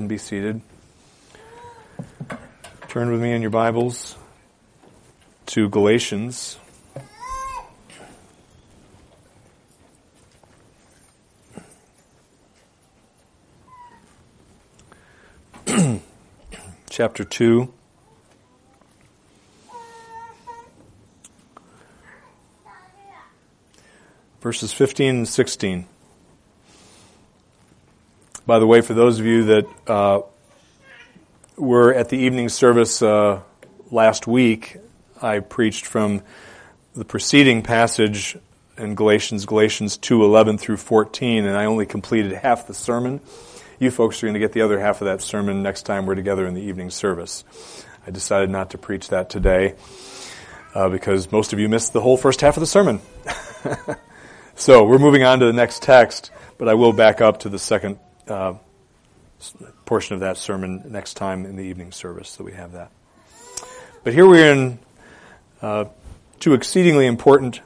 [0.00, 0.60] and be seated.
[2.88, 4.16] Turn with me in your Bibles
[5.46, 6.56] to Galatians.
[16.88, 17.70] Chapter 2.
[24.40, 25.86] Verses 15 and 16.
[28.46, 30.20] By the way, for those of you that uh,
[31.56, 33.40] were at the evening service uh,
[33.90, 34.78] last week,
[35.20, 36.22] I preached from
[36.94, 38.38] the preceding passage
[38.78, 43.20] in Galatians, Galatians 2, 11 through 14, and I only completed half the sermon.
[43.78, 46.14] You folks are going to get the other half of that sermon next time we're
[46.14, 47.44] together in the evening service.
[48.06, 49.74] I decided not to preach that today
[50.74, 53.00] uh, because most of you missed the whole first half of the sermon.
[54.54, 57.58] so we're moving on to the next text, but I will back up to the
[57.58, 57.98] second
[58.30, 58.54] uh,
[59.84, 62.90] portion of that sermon next time in the evening service, so we have that.
[64.04, 64.78] But here we're in
[65.60, 65.86] uh,
[66.38, 67.60] two exceedingly important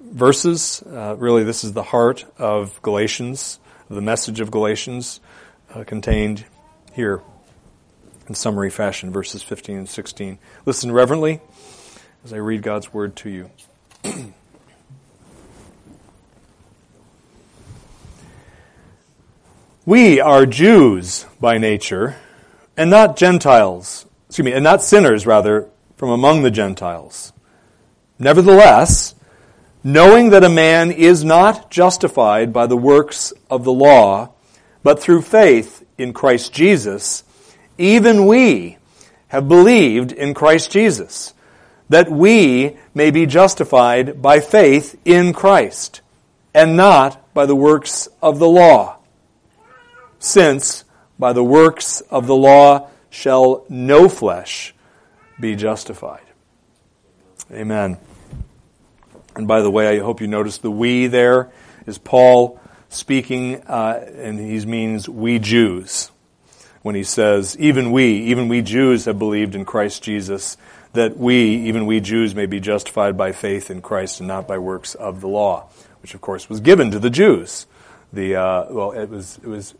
[0.00, 0.82] verses.
[0.82, 5.20] Uh, really, this is the heart of Galatians, the message of Galatians
[5.74, 6.44] uh, contained
[6.92, 7.22] here
[8.28, 10.38] in summary fashion, verses 15 and 16.
[10.66, 11.40] Listen reverently
[12.24, 13.50] as I read God's word to you.
[19.86, 22.16] We are Jews by nature,
[22.74, 25.68] and not Gentiles, excuse me, and not sinners, rather,
[25.98, 27.34] from among the Gentiles.
[28.18, 29.14] Nevertheless,
[29.82, 34.30] knowing that a man is not justified by the works of the law,
[34.82, 37.22] but through faith in Christ Jesus,
[37.76, 38.78] even we
[39.28, 41.34] have believed in Christ Jesus,
[41.90, 46.00] that we may be justified by faith in Christ,
[46.54, 48.96] and not by the works of the law
[50.24, 50.84] since
[51.18, 54.74] by the works of the law shall no flesh
[55.38, 56.22] be justified.
[57.52, 57.98] Amen.
[59.36, 61.50] And by the way, I hope you notice the we there
[61.86, 62.58] is Paul
[62.88, 66.10] speaking, uh, and he means we Jews.
[66.82, 70.56] When he says, even we, even we Jews have believed in Christ Jesus,
[70.92, 74.58] that we, even we Jews, may be justified by faith in Christ and not by
[74.58, 75.68] works of the law,
[76.02, 77.66] which of course was given to the Jews.
[78.12, 79.74] The, uh, well, it was, it was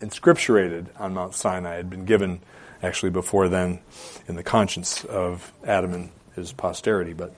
[0.00, 2.40] inscripturated on Mount Sinai, had been given
[2.82, 3.80] actually before then
[4.28, 7.12] in the conscience of Adam and his posterity.
[7.12, 7.34] But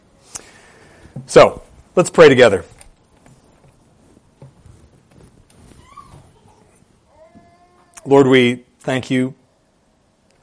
[1.27, 1.63] so
[1.95, 2.65] let's pray together.
[8.05, 9.35] Lord, we thank you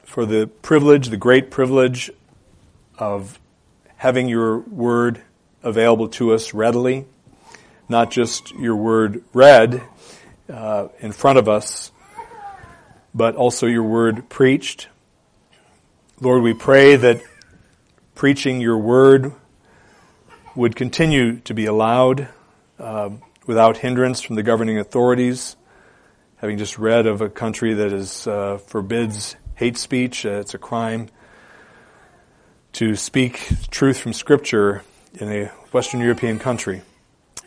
[0.04, 2.10] for the privilege, the great privilege
[2.98, 3.40] of
[3.96, 5.20] having your word
[5.62, 7.06] available to us readily,
[7.88, 9.82] not just your word read
[10.48, 11.90] uh, in front of us,
[13.16, 14.88] but also your word preached.
[16.20, 17.22] Lord, we pray that
[18.14, 19.32] preaching your word
[20.54, 22.28] would continue to be allowed
[22.78, 23.10] uh,
[23.46, 25.56] without hindrance from the governing authorities.
[26.36, 30.58] Having just read of a country that is uh, forbids hate speech, uh, it's a
[30.58, 31.08] crime
[32.72, 34.82] to speak truth from Scripture
[35.14, 36.82] in a Western European country.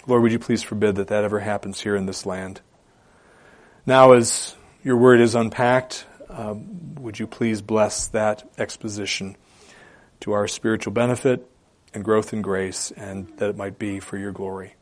[0.07, 2.61] Lord, would you please forbid that that ever happens here in this land?
[3.85, 6.05] Now, as your word is unpacked.
[6.29, 9.35] Um, would you please bless that exposition
[10.21, 11.49] to our spiritual benefit
[11.93, 14.75] and growth in grace, and that it might be for your glory?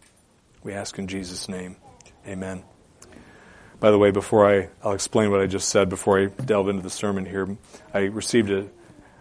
[0.63, 1.77] We ask in Jesus' name.
[2.27, 2.63] Amen.
[3.79, 6.81] By the way, before I, I'll explain what I just said before I delve into
[6.81, 7.57] the sermon here.
[7.93, 8.67] I received a,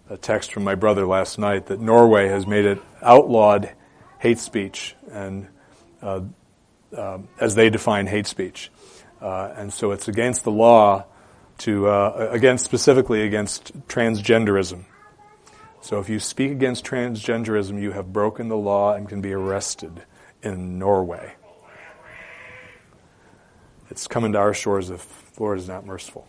[0.09, 3.71] a text from my brother last night that Norway has made it outlawed
[4.19, 5.47] hate speech, and
[6.03, 6.23] uh,
[6.97, 8.71] uh, as they define hate speech.
[9.21, 11.05] Uh, and so it's against the law
[11.59, 14.85] to, uh, against specifically against transgenderism.
[15.81, 20.03] So if you speak against transgenderism, you have broken the law and can be arrested
[20.43, 21.35] in Norway.
[23.91, 26.27] It's coming to our shores if the Lord is not merciful.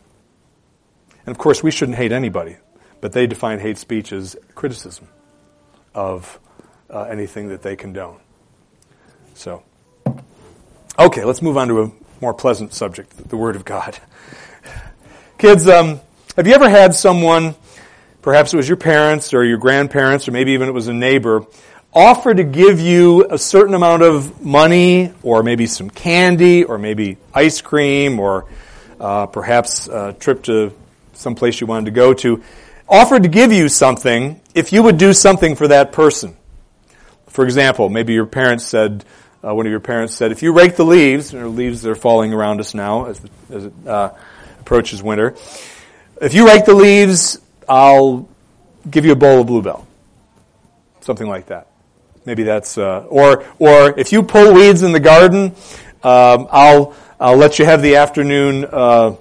[1.25, 2.57] And of course, we shouldn't hate anybody,
[3.01, 5.07] but they define hate speech as criticism
[5.93, 6.39] of
[6.89, 8.19] uh, anything that they condone.
[9.33, 9.63] So,
[10.97, 11.91] okay, let's move on to a
[12.21, 13.99] more pleasant subject, the Word of God.
[15.37, 15.99] Kids, um,
[16.35, 17.55] have you ever had someone,
[18.21, 21.45] perhaps it was your parents or your grandparents or maybe even it was a neighbor,
[21.93, 27.17] offer to give you a certain amount of money or maybe some candy or maybe
[27.33, 28.45] ice cream or
[28.99, 30.73] uh, perhaps a trip to
[31.13, 32.43] some place you wanted to go to,
[32.87, 36.35] offered to give you something if you would do something for that person.
[37.27, 39.05] For example, maybe your parents said,
[39.47, 41.95] uh, one of your parents said, if you rake the leaves, or leaves that are
[41.95, 44.11] falling around us now, as, as it, uh,
[44.59, 45.35] approaches winter.
[46.21, 47.39] If you rake the leaves,
[47.69, 48.27] I'll
[48.89, 49.87] give you a bowl of Blue Bell.
[50.99, 51.67] Something like that.
[52.25, 55.55] Maybe that's, uh, or, or if you pull weeds in the garden,
[56.03, 59.15] um, I'll, I'll let you have the afternoon, uh,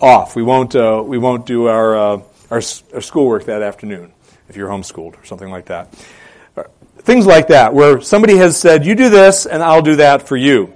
[0.00, 0.34] off.
[0.34, 2.62] We won't, uh, we won't do our, uh, our,
[2.92, 4.12] our schoolwork that afternoon
[4.48, 5.94] if you're homeschooled or something like that.
[7.04, 10.38] Things like that, where somebody has said, you do this and I'll do that for
[10.38, 10.74] you.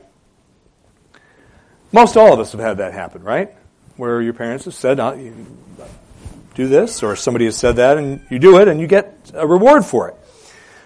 [1.91, 3.55] Most all of us have had that happen, right?
[3.97, 5.17] Where your parents have said, oh,
[6.55, 9.47] do this, or somebody has said that and you do it and you get a
[9.47, 10.17] reward for it.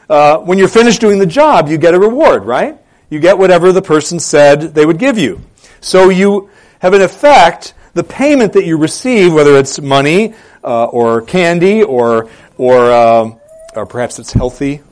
[0.09, 2.79] Uh, when you're finished doing the job, you get a reward, right?
[3.11, 5.41] You get whatever the person said they would give you.
[5.81, 11.23] So you have in effect the payment that you receive, whether it's money uh, or
[11.23, 13.41] candy or or um,
[13.75, 14.83] or perhaps it's healthy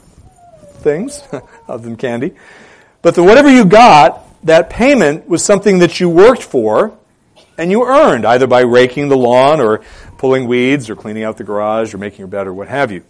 [0.81, 1.23] things
[1.69, 2.35] other than candy.
[3.03, 6.97] But the, whatever you got, that payment was something that you worked for
[7.59, 9.82] and you earned, either by raking the lawn or
[10.19, 13.05] pulling weeds or cleaning out the garage or making your bed or what have you.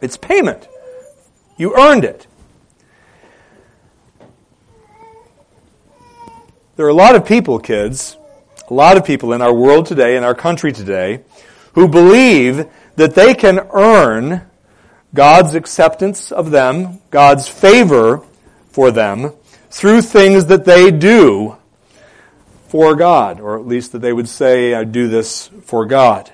[0.00, 0.68] It's payment.
[1.56, 2.26] You earned it.
[6.76, 8.16] There are a lot of people, kids,
[8.70, 11.22] a lot of people in our world today, in our country today,
[11.74, 12.66] who believe
[12.96, 14.49] that they can earn
[15.14, 18.22] God's acceptance of them, God's favor
[18.70, 19.32] for them,
[19.70, 21.56] through things that they do
[22.68, 26.32] for God, or at least that they would say, I do this for God.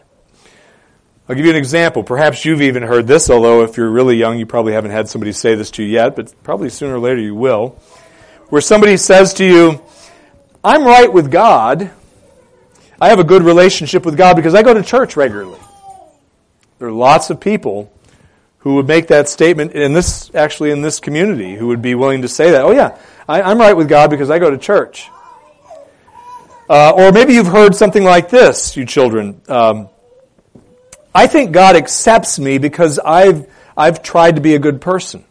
[1.29, 2.05] I'll give you an example.
[2.05, 5.33] Perhaps you've even heard this, although if you're really young, you probably haven't had somebody
[5.33, 7.81] say this to you yet, but probably sooner or later you will.
[8.49, 9.83] Where somebody says to you,
[10.63, 11.91] I'm right with God.
[13.01, 15.59] I have a good relationship with God because I go to church regularly.
[16.79, 17.93] There are lots of people
[18.67, 22.23] who would make that statement in this, actually in this community, who would be willing
[22.23, 22.65] to say that.
[22.65, 22.99] Oh yeah,
[23.29, 25.09] I, am right with God because I go to church.
[26.69, 29.41] Uh, or maybe you've heard something like this, you children.
[29.47, 29.89] Um,
[31.15, 35.25] I think God accepts me because I've, I've tried to be a good person.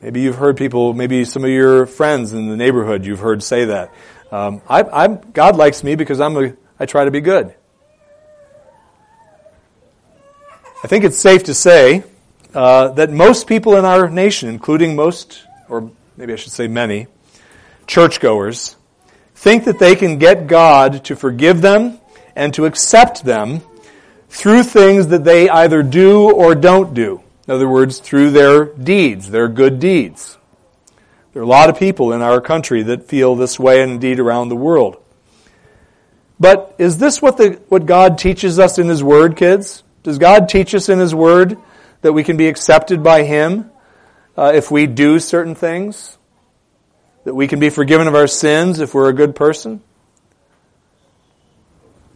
[0.00, 3.66] Maybe you've heard people, maybe some of your friends in the neighborhood, you've heard say
[3.66, 3.92] that.
[4.30, 7.54] Um, I, I'm, God likes me because I'm a, I try to be good.
[10.84, 12.02] I think it's safe to say
[12.54, 17.06] uh, that most people in our nation, including most, or maybe I should say many,
[17.86, 18.74] churchgoers,
[19.36, 22.00] think that they can get God to forgive them
[22.34, 23.60] and to accept them
[24.28, 27.22] through things that they either do or don't do.
[27.46, 30.36] In other words, through their deeds, their good deeds.
[31.32, 34.18] There are a lot of people in our country that feel this way and indeed
[34.18, 35.00] around the world.
[36.40, 39.84] But is this what the, what God teaches us in His Word, kids?
[40.02, 41.56] Does God teach us in His Word
[42.00, 43.70] that we can be accepted by Him
[44.36, 46.18] uh, if we do certain things?
[47.24, 49.80] That we can be forgiven of our sins if we're a good person?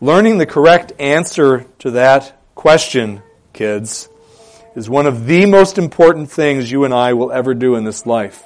[0.01, 3.23] Learning the correct answer to that question,
[3.53, 4.09] kids,
[4.75, 8.05] is one of the most important things you and I will ever do in this
[8.05, 8.43] life.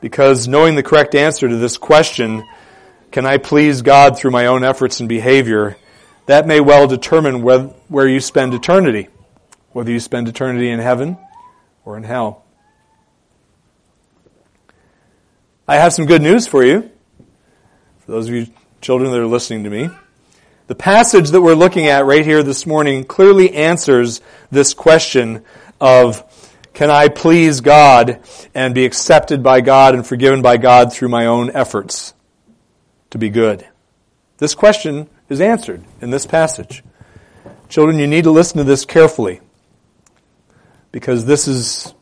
[0.00, 2.46] Because knowing the correct answer to this question,
[3.10, 5.76] can I please God through my own efforts and behavior,
[6.26, 9.08] that may well determine where, where you spend eternity,
[9.72, 11.16] whether you spend eternity in heaven
[11.84, 12.44] or in hell.
[15.68, 16.90] I have some good news for you,
[18.04, 18.46] for those of you
[18.80, 19.90] children that are listening to me.
[20.68, 25.44] The passage that we're looking at right here this morning clearly answers this question
[25.80, 26.22] of
[26.72, 28.20] can I please God
[28.54, 32.14] and be accepted by God and forgiven by God through my own efforts
[33.10, 33.66] to be good?
[34.38, 36.82] This question is answered in this passage.
[37.68, 39.40] Children, you need to listen to this carefully
[40.92, 41.94] because this is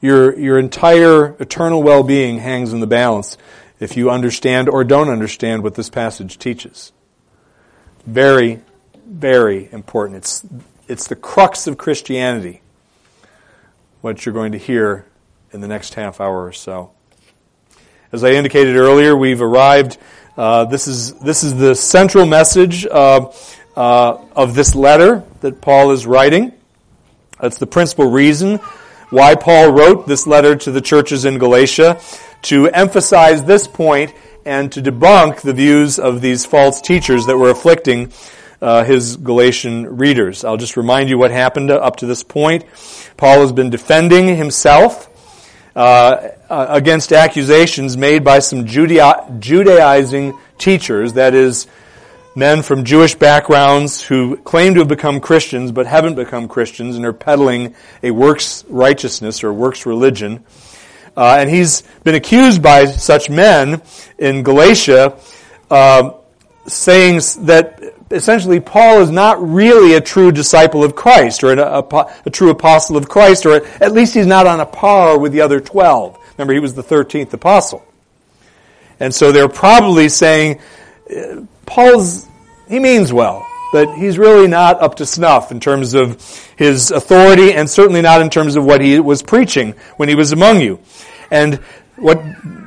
[0.00, 3.36] your, your entire eternal well-being hangs in the balance
[3.80, 6.92] if you understand or don't understand what this passage teaches.
[8.06, 8.60] Very,
[9.06, 10.18] very important.
[10.18, 10.46] It's,
[10.86, 12.62] it's the crux of Christianity,
[14.00, 15.04] what you're going to hear
[15.52, 16.92] in the next half hour or so.
[18.10, 19.98] As I indicated earlier, we've arrived
[20.38, 23.32] uh, this is this is the central message uh,
[23.76, 26.52] uh, of this letter that Paul is writing.
[27.40, 28.58] That's the principal reason
[29.10, 32.00] why Paul wrote this letter to the churches in Galatia
[32.42, 34.14] to emphasize this point
[34.46, 38.12] and to debunk the views of these false teachers that were afflicting
[38.62, 40.44] uh, his Galatian readers.
[40.44, 42.64] I'll just remind you what happened up to this point.
[43.16, 45.07] Paul has been defending himself
[45.78, 51.68] uh, uh, against accusations made by some Judaizing teachers, that is,
[52.34, 57.06] men from Jewish backgrounds who claim to have become Christians but haven't become Christians and
[57.06, 60.44] are peddling a works righteousness or works religion.
[61.16, 63.80] Uh, and he's been accused by such men
[64.18, 65.16] in Galatia,
[65.70, 66.10] uh,
[66.66, 72.12] saying that essentially Paul is not really a true disciple of Christ or a, a,
[72.26, 75.40] a, true apostle of Christ, or at least he's not on a par with the
[75.40, 76.18] other 12.
[76.36, 77.84] Remember, he was the 13th apostle.
[79.00, 80.60] And so they're probably saying,
[81.14, 82.26] uh, Paul's,
[82.68, 87.52] he means well, but he's really not up to snuff in terms of his authority
[87.52, 90.80] and certainly not in terms of what he was preaching when he was among you.
[91.30, 91.60] And
[92.00, 92.22] what,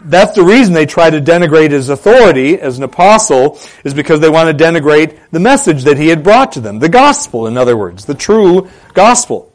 [0.05, 4.29] that's the reason they try to denigrate his authority as an apostle is because they
[4.29, 6.79] want to denigrate the message that he had brought to them.
[6.79, 9.51] The gospel, in other words, the true gospel.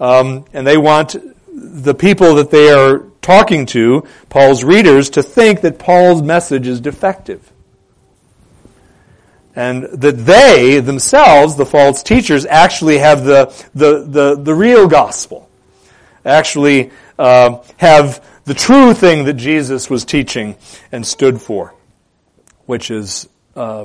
[0.00, 1.16] Um, and they want
[1.52, 6.80] the people that they are talking to, Paul's readers, to think that Paul's message is
[6.80, 7.52] defective
[9.58, 15.50] and that they themselves, the false teachers, actually have the, the, the, the real gospel,
[16.24, 20.56] actually uh, have the true thing that Jesus was teaching
[20.90, 21.74] and stood for,
[22.64, 23.84] which is uh,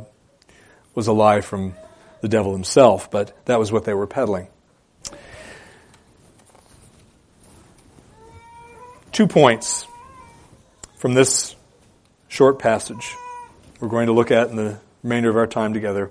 [0.96, 1.76] was a lie from
[2.22, 4.48] the devil himself, but that was what they were peddling.
[9.12, 9.86] Two points
[10.96, 11.58] from this
[12.30, 13.16] short passage
[13.82, 16.10] we're going to look at in the remainder of our time together.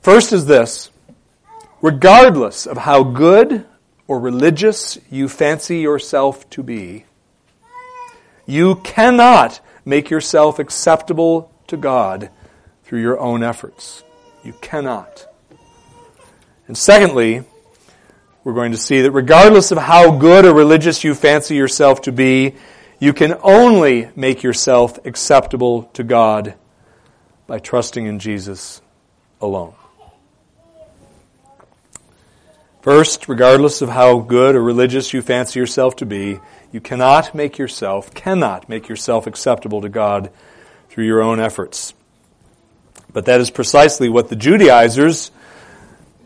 [0.00, 0.90] First is this
[1.80, 3.64] regardless of how good
[4.08, 7.04] or religious you fancy yourself to be,
[8.46, 12.30] you cannot make yourself acceptable to God
[12.84, 14.02] through your own efforts.
[14.44, 15.26] You cannot.
[16.68, 17.44] And secondly,
[18.44, 22.12] we're going to see that regardless of how good or religious you fancy yourself to
[22.12, 22.54] be,
[23.00, 26.54] you can only make yourself acceptable to God
[27.46, 28.80] by trusting in Jesus
[29.40, 29.74] alone.
[32.82, 36.38] First, regardless of how good or religious you fancy yourself to be,
[36.76, 40.30] you cannot make yourself, cannot make yourself acceptable to God
[40.90, 41.94] through your own efforts.
[43.14, 45.30] But that is precisely what the Judaizers,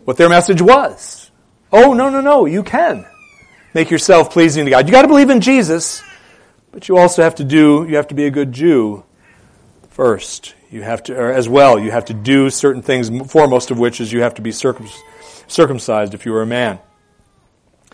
[0.04, 1.30] what their message was.
[1.72, 3.06] Oh, no, no, no, you can
[3.74, 4.88] make yourself pleasing to God.
[4.88, 6.02] You gotta believe in Jesus,
[6.72, 9.04] but you also have to do, you have to be a good Jew
[9.90, 10.56] first.
[10.68, 14.12] You have to, as well, you have to do certain things, foremost of which is
[14.12, 16.80] you have to be circumcised if you are a man.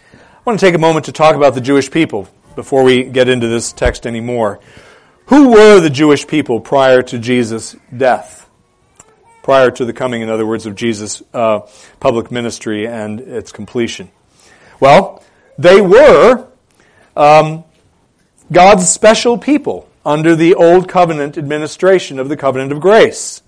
[0.07, 3.29] I want to take a moment to talk about the Jewish people before we get
[3.29, 4.59] into this text anymore.
[5.27, 8.49] Who were the Jewish people prior to Jesus' death?
[9.43, 11.61] Prior to the coming, in other words, of Jesus' uh,
[12.01, 14.11] public ministry and its completion?
[14.81, 15.23] Well,
[15.59, 16.49] they were
[17.17, 17.65] um,
[18.51, 23.43] God's special people under the old covenant administration of the covenant of grace.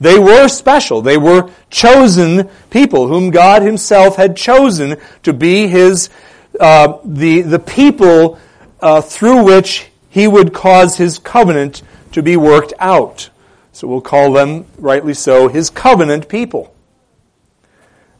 [0.00, 1.02] They were special.
[1.02, 6.10] They were chosen people whom God himself had chosen to be his,
[6.58, 8.38] uh, the, the people
[8.84, 13.30] uh, through which he would cause his covenant to be worked out.
[13.72, 16.72] So we'll call them, rightly so, his covenant people.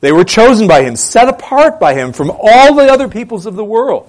[0.00, 3.56] They were chosen by him, set apart by him from all the other peoples of
[3.56, 4.08] the world.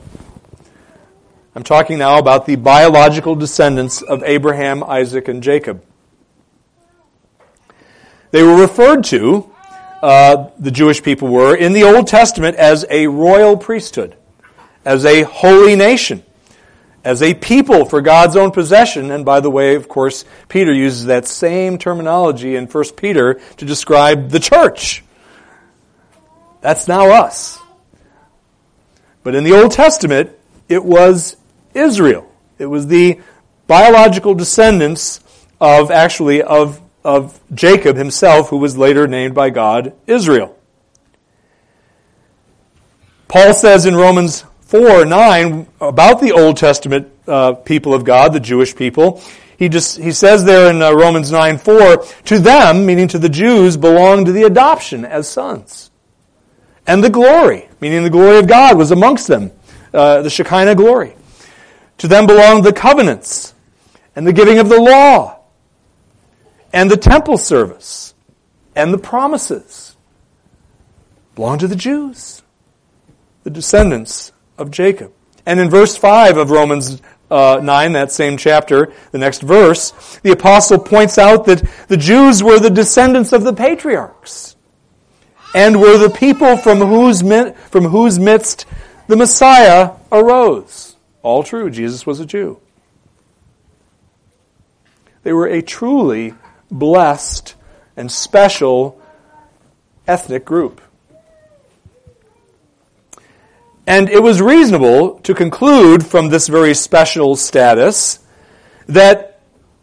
[1.54, 5.84] I'm talking now about the biological descendants of Abraham, Isaac, and Jacob.
[8.32, 9.52] They were referred to,
[10.02, 14.16] uh, the Jewish people were, in the Old Testament as a royal priesthood,
[14.84, 16.25] as a holy nation,
[17.06, 19.12] as a people for God's own possession.
[19.12, 23.66] And by the way, of course, Peter uses that same terminology in 1 Peter to
[23.66, 25.04] describe the church.
[26.62, 27.60] That's now us.
[29.24, 30.32] But in the Old Testament,
[30.68, 31.38] it was
[31.76, 32.30] Israel.
[32.58, 33.22] It was the
[33.68, 35.20] biological descendants
[35.62, 40.58] of actually of, of Jacob himself, who was later named by God Israel.
[43.28, 44.44] Paul says in Romans
[44.76, 49.22] 4 9 about the Old Testament uh, people of God, the Jewish people.
[49.58, 53.30] He just he says there in uh, Romans 9 4, to them, meaning to the
[53.30, 55.92] Jews, belonged the adoption as sons.
[56.86, 59.54] And the glory, meaning the glory of God, was amongst them,
[59.94, 61.16] uh, the Shekinah glory.
[62.00, 63.54] To them belong the covenants
[64.14, 65.40] and the giving of the law
[66.74, 68.14] and the temple service
[68.76, 69.96] and the promises.
[71.36, 72.44] Belong to the Jews,
[73.44, 75.14] the descendants of Jacob.
[75.46, 80.32] And in verse 5 of Romans uh, 9, that same chapter, the next verse, the
[80.32, 84.56] apostle points out that the Jews were the descendants of the patriarchs
[85.54, 88.66] and were the people from whose, from whose midst
[89.08, 90.96] the Messiah arose.
[91.22, 91.70] All true.
[91.70, 92.60] Jesus was a Jew.
[95.24, 96.36] They were a truly
[96.70, 97.56] blessed
[97.98, 99.02] and special
[100.08, 100.82] ethnic group.
[103.88, 108.20] And it was reasonable to conclude from this very special status
[108.88, 109.40] that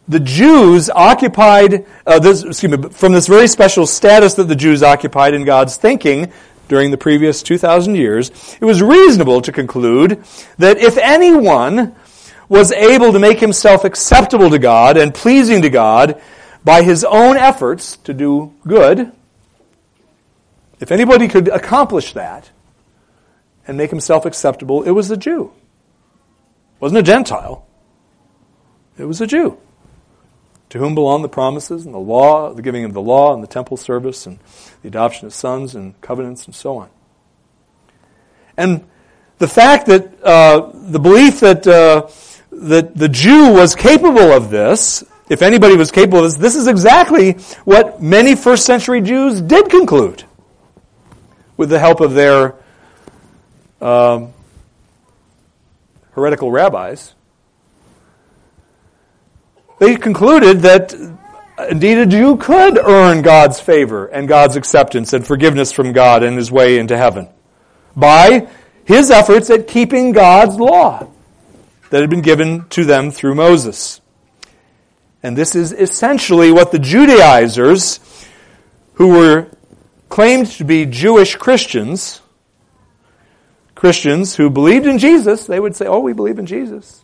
[0.08, 4.82] the Jews occupied, uh, this, excuse me, from this very special status that the Jews
[4.82, 6.32] occupied in God's thinking
[6.68, 8.30] during the previous 2,000 years,
[8.60, 10.24] it was reasonable to conclude
[10.58, 11.94] that if anyone
[12.48, 16.20] was able to make himself acceptable to God and pleasing to God
[16.64, 19.12] by his own efforts to do good,
[20.80, 22.50] if anybody could accomplish that
[23.66, 25.52] and make himself acceptable, it was the Jew.
[26.76, 27.66] It wasn't a Gentile.
[28.98, 29.58] It was a Jew
[30.72, 33.46] to whom belong the promises and the law, the giving of the law and the
[33.46, 34.38] temple service and
[34.80, 36.88] the adoption of sons and covenants and so on.
[38.56, 38.82] And
[39.36, 42.08] the fact that uh, the belief that uh,
[42.52, 46.66] that the Jew was capable of this, if anybody was capable of this, this is
[46.66, 47.32] exactly
[47.66, 50.24] what many first century Jews did conclude,
[51.58, 52.54] with the help of their
[53.82, 54.32] um,
[56.12, 57.14] heretical rabbis
[59.82, 60.94] they concluded that
[61.68, 66.36] indeed a Jew could earn God's favor and God's acceptance and forgiveness from God and
[66.36, 67.28] his way into heaven
[67.96, 68.48] by
[68.84, 71.08] his efforts at keeping God's law
[71.90, 74.00] that had been given to them through Moses.
[75.20, 77.98] And this is essentially what the Judaizers,
[78.94, 79.48] who were
[80.08, 82.21] claimed to be Jewish Christians,
[83.82, 87.02] Christians who believed in Jesus, they would say, oh, we believe in Jesus.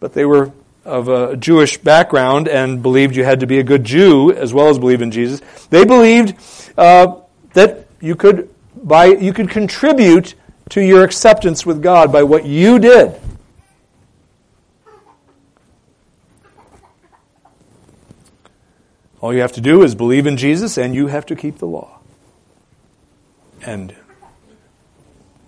[0.00, 0.50] But they were
[0.84, 4.70] of a Jewish background and believed you had to be a good Jew as well
[4.70, 5.40] as believe in Jesus.
[5.66, 6.34] They believed
[6.76, 7.20] uh,
[7.52, 10.34] that you could by you could contribute
[10.70, 13.14] to your acceptance with God by what you did.
[19.20, 21.66] All you have to do is believe in Jesus and you have to keep the
[21.66, 22.00] law.
[23.62, 23.94] And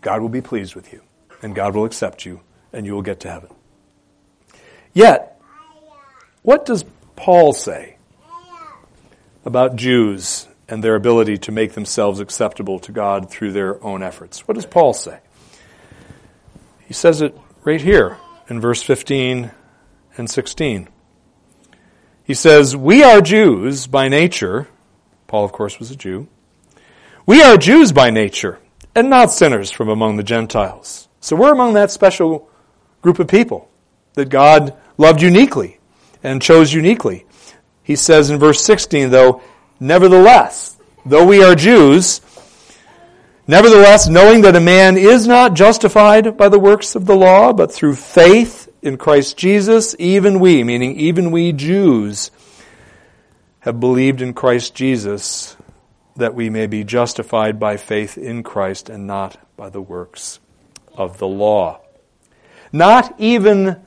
[0.00, 1.02] God will be pleased with you
[1.42, 2.40] and God will accept you
[2.72, 3.50] and you will get to heaven.
[4.92, 5.40] Yet,
[6.42, 6.84] what does
[7.16, 7.96] Paul say
[9.44, 14.46] about Jews and their ability to make themselves acceptable to God through their own efforts?
[14.46, 15.18] What does Paul say?
[16.86, 19.50] He says it right here in verse 15
[20.16, 20.88] and 16.
[22.24, 24.68] He says, We are Jews by nature.
[25.26, 26.28] Paul, of course, was a Jew.
[27.26, 28.59] We are Jews by nature
[28.94, 31.08] and not sinners from among the Gentiles.
[31.20, 32.48] So we're among that special
[33.02, 33.70] group of people
[34.14, 35.78] that God loved uniquely
[36.22, 37.26] and chose uniquely.
[37.82, 39.42] He says in verse 16, though,
[39.78, 42.20] nevertheless, though we are Jews,
[43.46, 47.72] nevertheless, knowing that a man is not justified by the works of the law, but
[47.72, 52.30] through faith in Christ Jesus, even we, meaning even we Jews,
[53.60, 55.56] have believed in Christ Jesus
[56.16, 60.40] that we may be justified by faith in Christ and not by the works
[60.94, 61.80] of the law.
[62.72, 63.80] Not even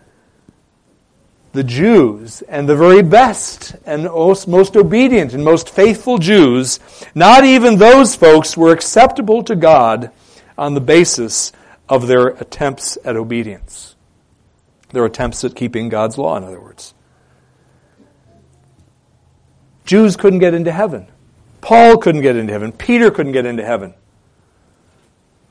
[1.54, 6.80] the Jews and the very best and most, obedient and most faithful Jews,
[7.14, 10.12] not even those folks were acceptable to God
[10.58, 11.52] on the basis
[11.88, 13.96] of their attempts at obedience.
[14.92, 16.94] Their attempts at keeping God's law, in other words.
[19.86, 21.08] Jews couldn't get into heaven.
[21.64, 22.74] Paul couldn't get into heaven.
[22.74, 23.94] Peter couldn't get into heaven.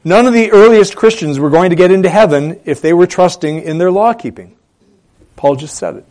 [0.04, 3.62] None of the earliest Christians were going to get into heaven if they were trusting
[3.62, 4.54] in their law keeping.
[5.36, 6.04] Paul just said it.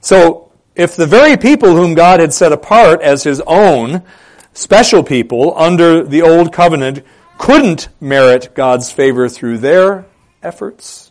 [0.00, 4.04] So, if the very people whom God had set apart as his own
[4.52, 7.02] special people under the old covenant
[7.38, 10.06] couldn't merit God's favor through their
[10.44, 11.10] efforts,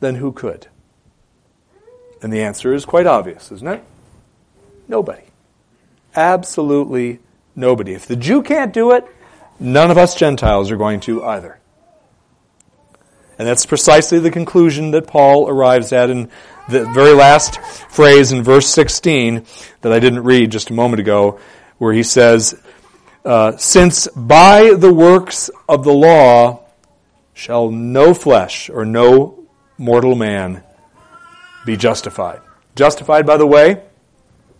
[0.00, 0.66] then who could?
[2.20, 3.84] And the answer is quite obvious, isn't it?
[4.88, 5.22] Nobody.
[6.14, 7.20] Absolutely
[7.54, 7.94] nobody.
[7.94, 9.04] If the Jew can't do it,
[9.58, 11.58] none of us Gentiles are going to either.
[13.38, 16.30] And that's precisely the conclusion that Paul arrives at in
[16.68, 19.44] the very last phrase in verse 16
[19.80, 21.40] that I didn't read just a moment ago,
[21.78, 22.60] where he says,
[23.24, 26.66] uh, Since by the works of the law
[27.34, 29.46] shall no flesh or no
[29.78, 30.62] mortal man
[31.64, 32.40] be justified.
[32.76, 33.82] Justified, by the way,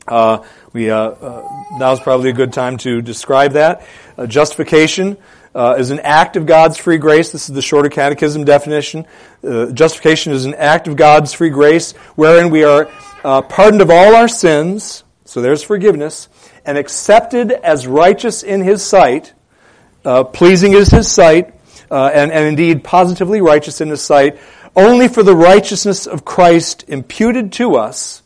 [0.09, 3.87] uh, we uh, uh, probably a good time to describe that.
[4.17, 5.17] Uh, justification
[5.55, 7.33] uh, is an act of God's free grace.
[7.33, 9.07] This is the shorter catechism definition.
[9.47, 12.91] Uh, justification is an act of God's free grace wherein we are
[13.25, 16.29] uh, pardoned of all our sins, so there's forgiveness,
[16.65, 19.33] and accepted as righteous in His sight,
[20.05, 21.55] uh, pleasing is His sight,
[21.91, 24.39] uh, and, and indeed positively righteous in His sight,
[24.75, 28.22] only for the righteousness of Christ imputed to us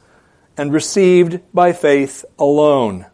[0.57, 3.07] and received by faith alone.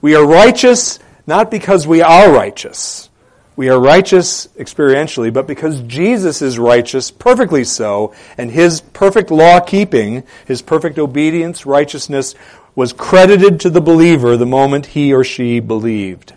[0.00, 3.10] We are righteous not because we are righteous.
[3.56, 9.60] We are righteous experientially, but because Jesus is righteous, perfectly so, and his perfect law
[9.60, 12.34] keeping, his perfect obedience, righteousness,
[12.74, 16.34] was credited to the believer the moment he or she believed.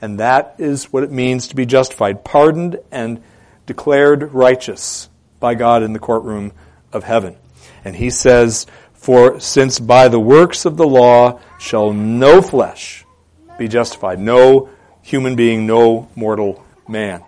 [0.00, 3.22] And that is what it means to be justified, pardoned and
[3.66, 6.52] declared righteous by God in the courtroom
[6.92, 7.36] of heaven.
[7.84, 13.04] And he says, For since by the works of the law shall no flesh
[13.58, 14.70] be justified, no
[15.02, 17.22] human being, no mortal man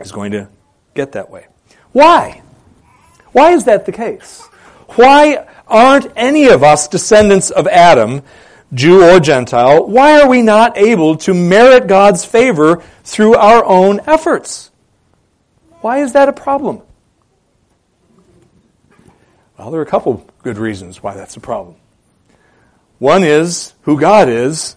[0.00, 0.48] is going to
[0.94, 1.46] get that way.
[1.92, 2.42] Why?
[3.32, 4.42] Why is that the case?
[4.96, 8.22] Why aren't any of us descendants of Adam,
[8.72, 9.86] Jew or Gentile?
[9.86, 14.70] Why are we not able to merit God's favor through our own efforts?
[15.80, 16.82] Why is that a problem?
[19.58, 21.74] Well, there are a couple good reasons why that's a problem.
[23.00, 24.76] One is who God is,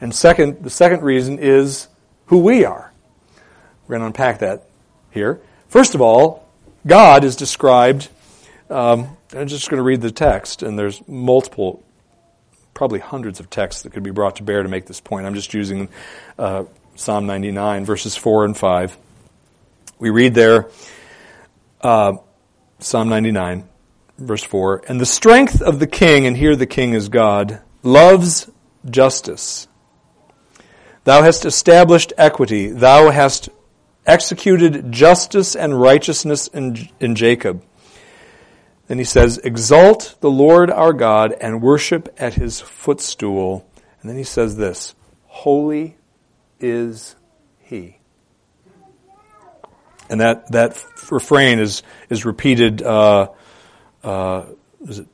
[0.00, 1.88] and second, the second reason is
[2.26, 2.92] who we are.
[3.86, 4.68] We're going to unpack that
[5.10, 5.40] here.
[5.68, 6.48] First of all,
[6.86, 8.08] God is described.
[8.70, 11.82] Um, I'm just going to read the text, and there's multiple,
[12.72, 15.26] probably hundreds of texts that could be brought to bear to make this point.
[15.26, 15.90] I'm just using
[16.38, 16.64] uh,
[16.94, 18.96] Psalm 99, verses 4 and 5.
[19.98, 20.70] We read there,
[21.82, 22.14] uh,
[22.78, 23.68] Psalm 99,
[24.22, 28.50] verse 4, and the strength of the king, and here the king is God, loves
[28.88, 29.68] justice
[31.04, 32.68] Thou hast established equity.
[32.68, 33.48] Thou hast
[34.06, 37.64] executed justice and righteousness in, in Jacob.
[38.86, 43.66] Then he says, Exalt the Lord our God and worship at his footstool.
[44.00, 44.94] And then he says this
[45.26, 45.96] Holy
[46.60, 47.16] is
[47.58, 47.98] he.
[50.08, 53.28] And that, that refrain is, is repeated, uh,
[54.02, 54.44] uh,
[54.86, 55.06] is it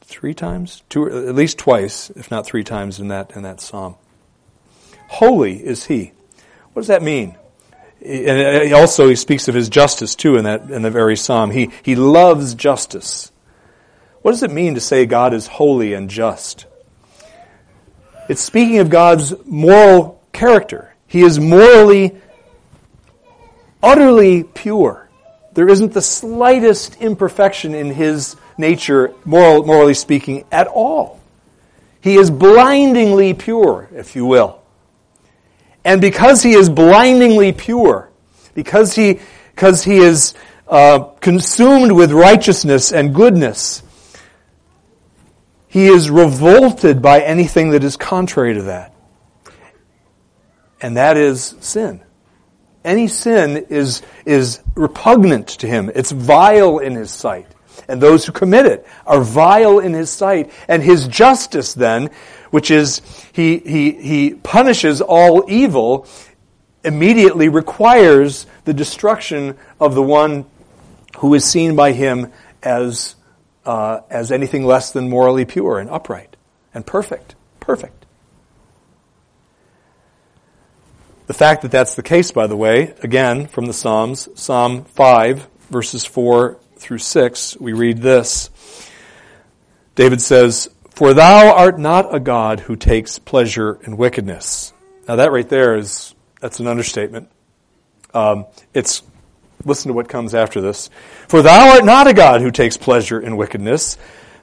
[0.00, 0.82] three times?
[0.88, 3.96] Two, at least twice, if not three times in that, in that psalm.
[5.08, 6.12] Holy is he.
[6.72, 7.36] What does that mean?
[8.04, 11.50] And also he speaks of his justice too in that in the very psalm.
[11.50, 13.30] He he loves justice.
[14.22, 16.66] What does it mean to say God is holy and just?
[18.28, 20.94] It's speaking of God's moral character.
[21.06, 22.16] He is morally
[23.82, 25.01] utterly pure.
[25.54, 31.20] There isn't the slightest imperfection in his nature, moral, morally speaking, at all.
[32.00, 34.60] He is blindingly pure, if you will.
[35.84, 38.10] And because he is blindingly pure,
[38.54, 39.20] because he,
[39.54, 40.34] because he is
[40.68, 43.82] uh, consumed with righteousness and goodness,
[45.68, 48.94] he is revolted by anything that is contrary to that.
[50.80, 52.02] And that is sin.
[52.84, 55.90] Any sin is, is repugnant to him.
[55.94, 57.46] It's vile in his sight.
[57.88, 60.50] And those who commit it are vile in his sight.
[60.68, 62.10] And his justice then
[62.52, 63.00] which is
[63.32, 66.06] he, he, he punishes all evil,
[66.84, 70.44] immediately requires the destruction of the one
[71.16, 72.30] who is seen by him
[72.62, 73.16] as,
[73.64, 76.36] uh, as anything less than morally pure and upright
[76.74, 77.34] and perfect.
[77.58, 78.01] Perfect.
[81.32, 85.48] The fact that that's the case, by the way, again from the Psalms, Psalm 5,
[85.70, 88.50] verses 4 through 6, we read this.
[89.94, 94.74] David says, for thou art not a God who takes pleasure in wickedness.
[95.08, 97.30] Now that right there is, that's an understatement.
[98.12, 99.02] Um, it's,
[99.64, 100.90] listen to what comes after this.
[101.28, 103.96] For thou art not a God who takes pleasure in wickedness.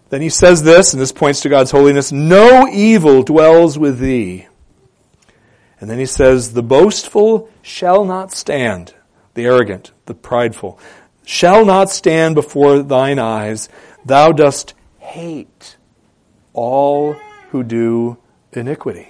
[0.09, 4.47] Then he says this, and this points to God's holiness, no evil dwells with thee.
[5.79, 8.93] And then he says, the boastful shall not stand,
[9.33, 10.79] the arrogant, the prideful,
[11.25, 13.69] shall not stand before thine eyes.
[14.05, 15.77] Thou dost hate
[16.53, 17.13] all
[17.51, 18.17] who do
[18.51, 19.09] iniquity.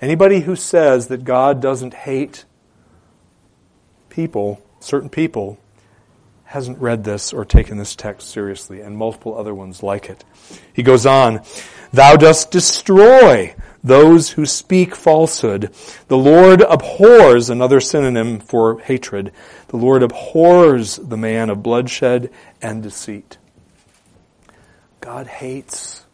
[0.00, 2.44] Anybody who says that God doesn't hate
[4.08, 5.58] people, certain people,
[6.44, 10.24] hasn't read this or taken this text seriously, and multiple other ones like it.
[10.72, 11.42] He goes on,
[11.92, 13.54] Thou dost destroy
[13.86, 15.72] those who speak falsehood.
[16.08, 19.32] The Lord abhors, another synonym for hatred,
[19.68, 23.38] the Lord abhors the man of bloodshed and deceit.
[25.00, 26.04] God hates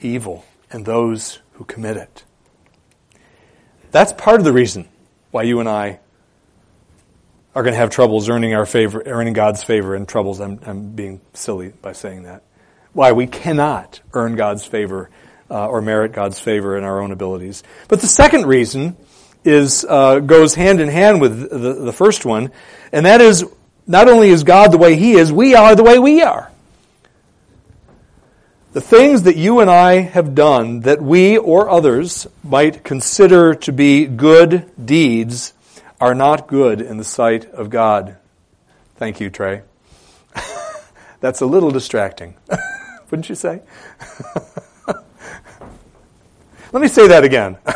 [0.00, 2.24] evil and those who commit it.
[3.90, 4.88] That's part of the reason
[5.30, 6.00] why you and I
[7.54, 10.40] are going to have troubles earning our favor, earning God's favor and troubles.
[10.40, 12.44] I'm, I'm being silly by saying that.
[12.94, 15.10] Why we cannot earn God's favor
[15.50, 17.62] uh, or merit God's favor in our own abilities.
[17.88, 18.96] But the second reason
[19.44, 22.50] is uh, goes hand in hand with the, the first one,
[22.92, 23.44] and that is
[23.86, 26.50] not only is God the way He is, we are the way we are.
[28.72, 33.72] The things that you and I have done that we or others might consider to
[33.72, 35.54] be good deeds
[36.00, 38.16] are not good in the sight of God.
[38.96, 39.62] Thank you, Trey.
[41.20, 42.34] That's a little distracting,
[43.10, 43.62] wouldn't you say?
[46.72, 47.56] Let me say that again,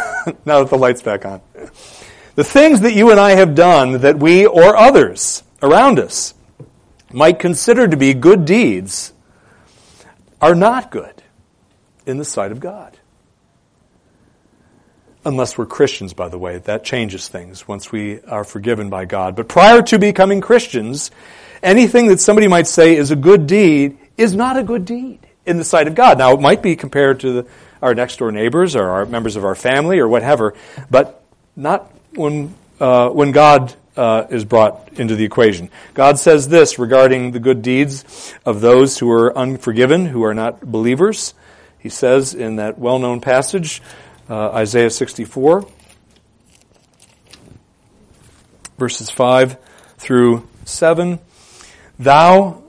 [0.45, 1.41] now that the light's back on.
[2.35, 6.35] The things that you and I have done that we or others around us
[7.13, 9.13] might consider to be good deeds
[10.41, 11.23] are not good
[12.07, 12.99] in the sight of God.
[15.25, 16.59] Unless we're Christians, by the way.
[16.59, 19.37] That changes things once we are forgiven by God.
[19.37, 21.13] But prior to becoming Christians,
[21.63, 25.59] anything that somebody might say is a good deed is not a good deed in
[25.59, 26.19] the sight of God.
[26.19, 27.49] Now, it might be compared to the,
[27.83, 30.55] our next door neighbors or our members of our family or whatever,
[30.91, 31.25] but
[31.57, 35.69] not when, uh, when God uh, is brought into the equation.
[35.95, 40.61] God says this regarding the good deeds of those who are unforgiven, who are not
[40.61, 41.35] believers.
[41.79, 43.83] He says in that well known passage,
[44.31, 45.69] uh, Isaiah 64,
[48.79, 49.59] verses 5
[49.99, 51.19] through 7.
[51.99, 52.62] Thou,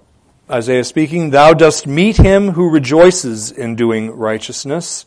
[0.50, 5.06] Isaiah speaking, thou dost meet him who rejoices in doing righteousness,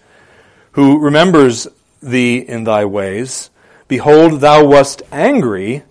[0.73, 1.69] who remembers
[2.03, 3.51] thee in thy ways.
[3.89, 5.83] Behold, thou wast angry,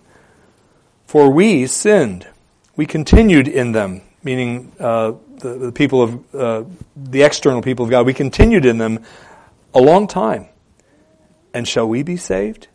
[1.06, 2.26] for we sinned.
[2.74, 6.64] We continued in them, meaning uh, the, the, people of uh,
[6.96, 8.04] the external people of God.
[8.04, 9.04] We continued in them
[9.72, 10.48] a long time.
[11.54, 12.68] And shall we be saved?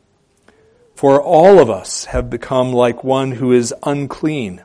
[0.95, 4.63] For all of us have become like one who is unclean,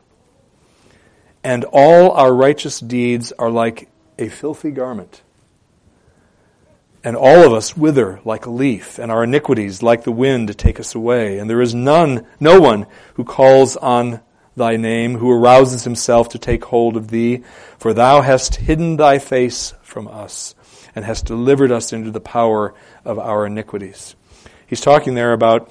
[1.46, 5.22] and all our righteous deeds are like a filthy garment.
[7.04, 10.80] And all of us wither like a leaf, and our iniquities like the wind take
[10.80, 11.38] us away.
[11.38, 14.20] And there is none, no one who calls on
[14.56, 17.44] thy name, who arouses himself to take hold of thee,
[17.78, 20.56] for thou hast hidden thy face from us,
[20.96, 24.16] and hast delivered us into the power of our iniquities.
[24.66, 25.70] He's talking there about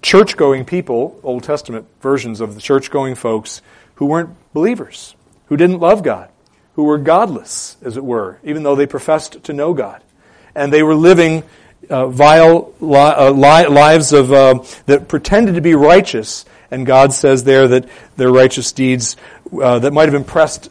[0.00, 3.62] church going people, Old Testament versions of the church going folks,
[3.98, 6.30] who weren't believers, who didn't love God,
[6.74, 10.02] who were godless, as it were, even though they professed to know God.
[10.54, 11.42] And they were living
[11.90, 16.44] uh, vile li- uh, li- lives of, uh, that pretended to be righteous.
[16.70, 19.16] And God says there that their righteous deeds
[19.60, 20.70] uh, that might have impressed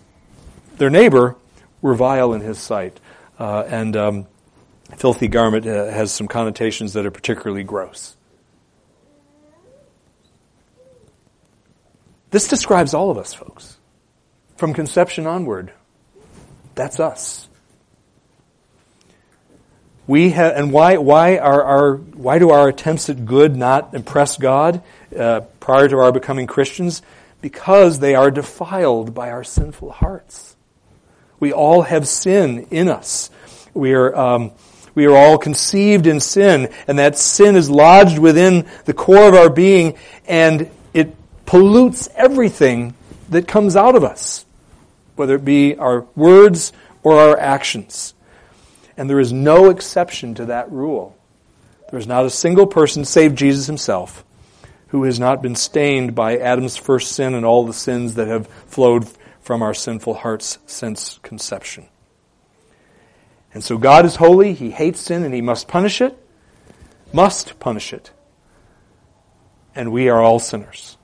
[0.78, 1.36] their neighbor
[1.82, 2.98] were vile in His sight.
[3.38, 4.28] Uh, and um,
[4.96, 8.17] filthy garment uh, has some connotations that are particularly gross.
[12.32, 13.78] This describes all of us, folks.
[14.58, 15.72] From conception onward,
[16.76, 17.48] that's us.
[20.08, 24.38] We have, and why, why are our, why do our attempts at good not impress
[24.38, 24.82] God
[25.16, 27.02] uh, prior to our becoming Christians?
[27.42, 30.56] Because they are defiled by our sinful hearts.
[31.40, 33.30] We all have sin in us.
[33.74, 34.52] We are, um,
[34.96, 39.36] we are all conceived in sin, and that sin is lodged within the core of
[39.36, 41.16] our being, and it
[41.48, 42.94] pollutes everything
[43.30, 44.46] that comes out of us,
[45.16, 48.14] whether it be our words or our actions.
[48.96, 51.18] And there is no exception to that rule.
[51.90, 54.24] There is not a single person, save Jesus himself,
[54.90, 58.48] who has not been stained by Adam's first sin and all the sins that have
[58.68, 59.08] flowed
[59.40, 61.88] from our sinful hearts since conception.
[63.54, 66.18] And so God is holy, He hates sin, and He must punish it.
[67.14, 68.12] Must punish it.
[69.74, 70.97] And we are all sinners.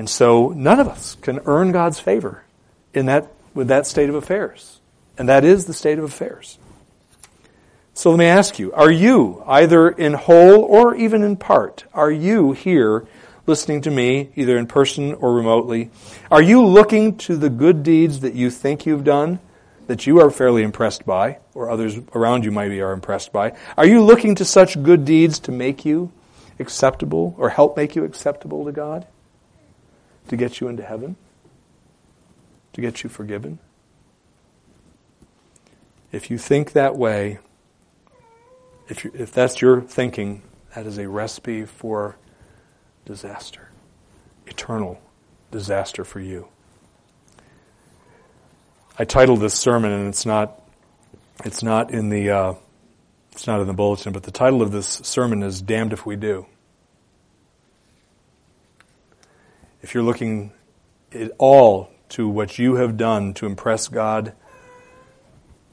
[0.00, 2.42] And so none of us can earn God's favor
[2.94, 4.80] in that, with that state of affairs.
[5.18, 6.58] And that is the state of affairs.
[7.92, 12.10] So let me ask you, are you, either in whole or even in part, are
[12.10, 13.06] you here
[13.46, 15.90] listening to me, either in person or remotely,
[16.30, 19.38] are you looking to the good deeds that you think you've done
[19.86, 23.54] that you are fairly impressed by, or others around you maybe are impressed by?
[23.76, 26.10] Are you looking to such good deeds to make you
[26.58, 29.06] acceptable or help make you acceptable to God?
[30.30, 31.16] To get you into heaven?
[32.74, 33.58] To get you forgiven?
[36.12, 37.40] If you think that way,
[38.88, 40.42] if, you, if that's your thinking,
[40.76, 42.16] that is a recipe for
[43.04, 43.70] disaster,
[44.46, 45.02] eternal
[45.50, 46.46] disaster for you.
[48.96, 50.62] I titled this sermon, and it's not
[51.44, 52.54] it's not in the uh,
[53.32, 56.14] it's not in the bulletin, but the title of this sermon is "Damned If We
[56.14, 56.46] Do."
[59.82, 60.52] If you're looking
[61.12, 64.34] at all to what you have done to impress God,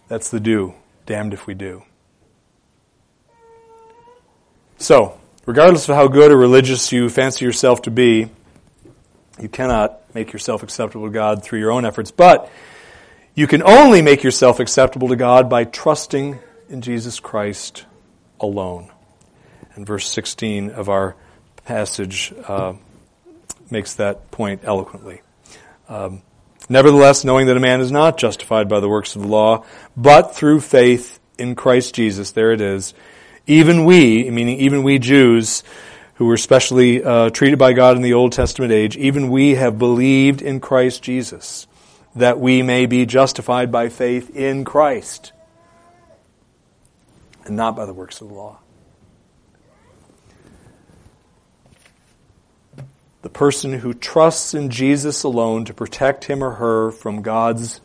[0.07, 0.73] that's the do.
[1.05, 1.83] Damned if we do.
[4.77, 8.29] So, regardless of how good or religious you fancy yourself to be,
[9.39, 12.11] you cannot make yourself acceptable to God through your own efforts.
[12.11, 12.49] But
[13.37, 16.39] You can only make yourself acceptable to God by trusting
[16.69, 17.85] in Jesus Christ
[18.39, 18.89] alone.
[19.75, 21.15] And verse 16 of our
[21.63, 22.73] passage uh,
[23.71, 25.21] makes that point eloquently.
[25.87, 26.21] Um,
[26.69, 29.63] Nevertheless, knowing that a man is not justified by the works of the law,
[29.95, 32.93] but through faith in Christ Jesus, there it is,
[33.45, 35.63] even we, meaning even we Jews,
[36.15, 39.79] who were specially uh, treated by God in the Old Testament age, even we have
[39.79, 41.67] believed in Christ Jesus,
[42.15, 45.31] that we may be justified by faith in Christ,
[47.45, 48.59] and not by the works of the law.
[53.27, 57.81] The person who trusts in Jesus alone to protect him or her from God's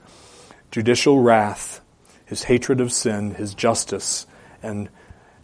[0.70, 1.81] judicial wrath,
[2.24, 4.28] his hatred of sin, his justice,
[4.62, 4.88] and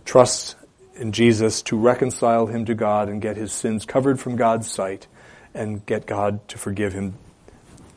[0.05, 0.55] trusts
[0.95, 5.09] in Jesus to reconcile him to God and get his sins covered from God's sight
[5.53, 7.15] and get God to forgive him.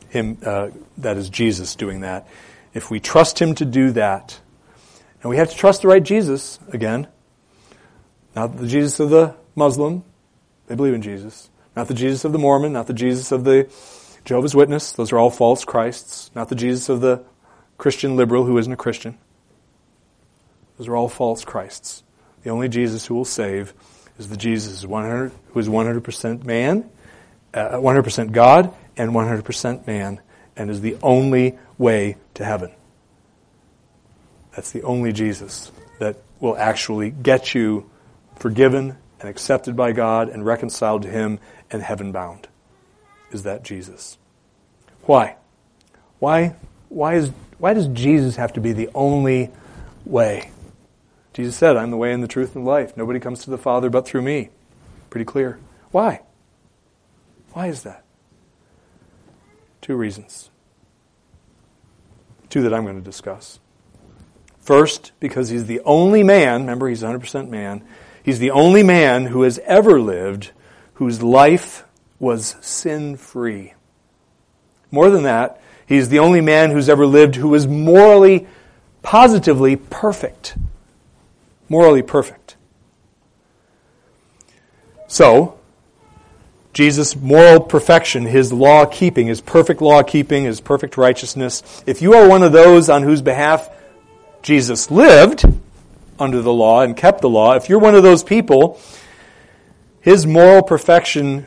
[0.08, 2.26] Him, uh, that is Jesus doing that.
[2.74, 4.40] If we trust him to do that,
[5.22, 7.06] and we have to trust the right Jesus again,
[8.34, 10.02] not the Jesus of the Muslim,
[10.66, 11.48] they believe in Jesus.
[11.74, 13.68] Not the Jesus of the Mormon, not the Jesus of the
[14.24, 14.92] Jehovah's Witness.
[14.92, 16.30] Those are all false Christs.
[16.34, 17.24] Not the Jesus of the
[17.78, 19.18] Christian liberal who isn't a Christian.
[20.78, 22.02] Those are all false Christs.
[22.42, 23.72] The only Jesus who will save
[24.18, 26.90] is the Jesus who is 100% man,
[27.54, 30.20] uh, 100% God, and 100% man,
[30.56, 32.70] and is the only way to heaven.
[34.54, 37.88] That's the only Jesus that will actually get you
[38.36, 41.38] forgiven and accepted by God and reconciled to Him
[41.70, 42.48] and heaven bound
[43.30, 44.18] is that Jesus.
[45.04, 45.36] Why?
[46.18, 46.54] Why,
[46.88, 49.50] why, is, why does Jesus have to be the only
[50.04, 50.50] way?
[51.32, 52.96] Jesus said, I'm the way and the truth and life.
[52.96, 54.50] Nobody comes to the Father but through me.
[55.08, 55.58] Pretty clear.
[55.92, 56.20] Why?
[57.52, 58.04] Why is that?
[59.80, 60.50] Two reasons.
[62.50, 63.60] Two that I'm going to discuss.
[64.58, 67.84] First, because he's the only man, remember he's 100% man,
[68.22, 70.50] he's the only man who has ever lived
[70.94, 71.84] whose life
[72.18, 73.74] was sin free.
[74.90, 78.46] More than that, he's the only man who's ever lived who was morally,
[79.02, 80.56] positively perfect.
[81.68, 82.56] Morally perfect.
[85.08, 85.58] So,
[86.72, 92.14] Jesus' moral perfection, his law keeping, his perfect law keeping, his perfect righteousness, if you
[92.14, 93.68] are one of those on whose behalf
[94.42, 95.44] Jesus lived
[96.22, 98.80] under the law and kept the law, if you're one of those people,
[100.00, 101.46] his moral perfection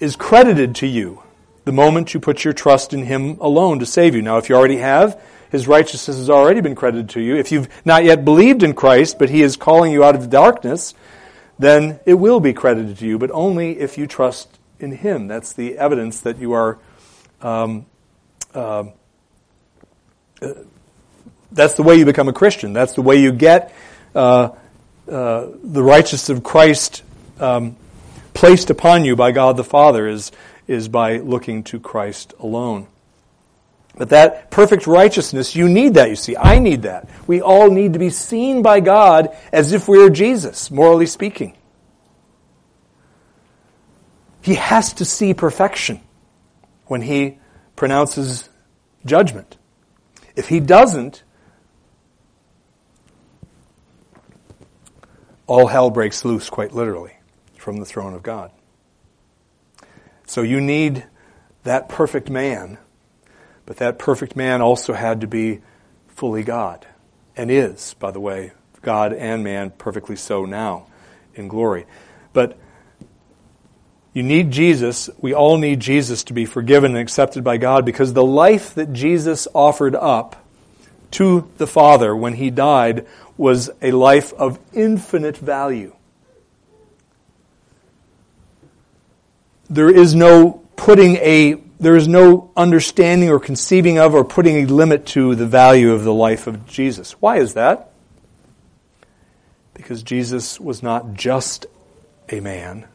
[0.00, 1.22] is credited to you
[1.64, 4.22] the moment you put your trust in Him alone to save you.
[4.22, 7.36] Now, if you already have, His righteousness has already been credited to you.
[7.36, 10.26] If you've not yet believed in Christ, but He is calling you out of the
[10.26, 10.94] darkness,
[11.58, 15.28] then it will be credited to you, but only if you trust in Him.
[15.28, 16.78] That's the evidence that you are.
[17.40, 17.86] Um,
[18.54, 18.84] uh,
[21.52, 22.72] that's the way you become a Christian.
[22.72, 23.74] That's the way you get
[24.14, 24.50] uh,
[25.08, 27.02] uh the righteousness of Christ
[27.40, 27.76] um,
[28.34, 30.32] placed upon you by God the Father is,
[30.66, 32.86] is by looking to Christ alone.
[33.96, 36.36] But that perfect righteousness, you need that, you see.
[36.36, 37.08] I need that.
[37.26, 41.56] We all need to be seen by God as if we are Jesus, morally speaking.
[44.40, 46.00] He has to see perfection
[46.86, 47.38] when he
[47.76, 48.48] pronounces
[49.04, 49.58] judgment.
[50.36, 51.22] If he doesn't,
[55.52, 57.12] all hell breaks loose, quite literally
[57.58, 58.50] from the throne of God.
[60.26, 61.04] So you need
[61.64, 62.78] that perfect man,
[63.66, 65.60] but that perfect man also had to be
[66.08, 66.86] fully God,
[67.36, 70.86] and is, by the way, God and man perfectly so now
[71.34, 71.84] in glory.
[72.32, 72.58] But
[74.14, 75.10] you need Jesus.
[75.18, 78.94] We all need Jesus to be forgiven and accepted by God because the life that
[78.94, 80.46] Jesus offered up
[81.12, 85.94] to the Father when he died was a life of infinite value.
[89.72, 94.66] there is no putting a there is no understanding or conceiving of or putting a
[94.66, 97.12] limit to the value of the life of Jesus.
[97.12, 97.90] Why is that?
[99.74, 101.66] Because Jesus was not just
[102.28, 102.86] a man.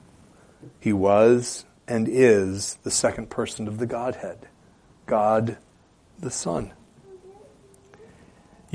[0.79, 4.47] He was and is the second person of the Godhead.
[5.05, 5.57] God
[6.19, 6.71] the Son.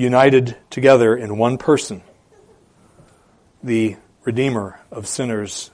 [0.03, 2.03] United together in one person.
[3.63, 5.71] The Redeemer of sinners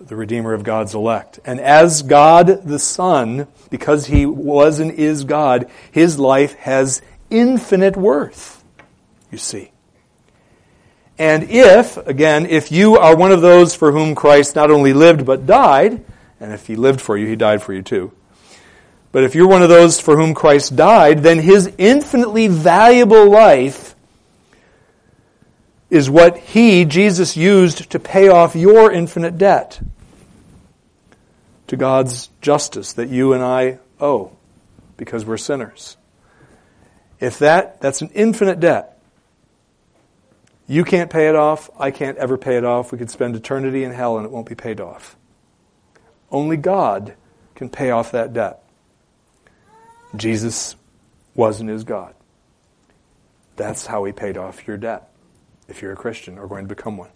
[0.00, 1.40] the Redeemer of God's elect.
[1.44, 7.96] And as God the Son, because he was and is God, his life has infinite
[7.96, 8.62] worth,
[9.30, 9.72] you see.
[11.18, 15.24] And if, again, if you are one of those for whom Christ not only lived
[15.24, 16.04] but died,
[16.38, 18.12] and if he lived for you, he died for you too.
[19.12, 23.94] But if you're one of those for whom Christ died, then his infinitely valuable life
[25.88, 29.80] is what he, Jesus, used to pay off your infinite debt
[31.68, 34.32] to God's justice that you and I owe
[34.96, 35.96] because we're sinners.
[37.20, 38.98] If that, that's an infinite debt.
[40.68, 41.70] You can't pay it off.
[41.78, 42.90] I can't ever pay it off.
[42.90, 45.16] We could spend eternity in hell and it won't be paid off.
[46.30, 47.14] Only God
[47.54, 48.62] can pay off that debt.
[50.18, 50.76] Jesus
[51.34, 52.14] was and is God.
[53.56, 55.10] That's how he paid off your debt
[55.68, 57.10] if you're a Christian or going to become one.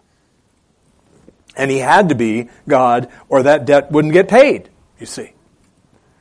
[1.57, 5.33] And he had to be God or that debt wouldn't get paid, you see.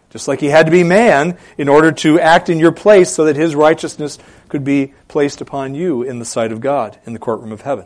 [0.10, 3.26] Just like he had to be man in order to act in your place so
[3.26, 4.18] that his righteousness
[4.48, 7.86] could be placed upon you in the sight of God in the courtroom of heaven.